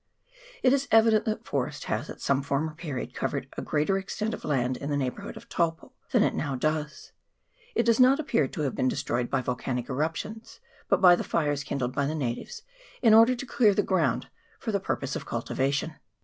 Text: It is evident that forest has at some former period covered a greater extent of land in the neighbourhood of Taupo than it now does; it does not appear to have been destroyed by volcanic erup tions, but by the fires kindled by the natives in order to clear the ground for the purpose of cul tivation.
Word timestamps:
It 0.63 0.73
is 0.73 0.87
evident 0.89 1.25
that 1.25 1.45
forest 1.45 1.83
has 1.83 2.09
at 2.09 2.21
some 2.21 2.41
former 2.41 2.73
period 2.73 3.13
covered 3.13 3.47
a 3.55 3.61
greater 3.61 3.99
extent 3.99 4.33
of 4.33 4.43
land 4.43 4.75
in 4.77 4.89
the 4.89 4.97
neighbourhood 4.97 5.37
of 5.37 5.47
Taupo 5.47 5.91
than 6.09 6.23
it 6.23 6.33
now 6.33 6.55
does; 6.55 7.11
it 7.75 7.83
does 7.85 7.99
not 7.99 8.19
appear 8.19 8.47
to 8.47 8.61
have 8.61 8.73
been 8.73 8.87
destroyed 8.87 9.29
by 9.29 9.41
volcanic 9.43 9.85
erup 9.89 10.15
tions, 10.15 10.59
but 10.89 11.01
by 11.01 11.15
the 11.15 11.23
fires 11.23 11.63
kindled 11.63 11.93
by 11.93 12.07
the 12.07 12.15
natives 12.15 12.63
in 13.03 13.13
order 13.13 13.35
to 13.35 13.45
clear 13.45 13.75
the 13.75 13.83
ground 13.83 14.27
for 14.57 14.71
the 14.71 14.79
purpose 14.79 15.15
of 15.15 15.27
cul 15.27 15.43
tivation. 15.43 15.95